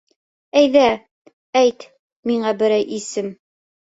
Әйҙә, 0.61 0.85
әйт 1.61 1.85
миңә 2.31 2.55
берәй 2.63 2.87
исем. 2.99 3.29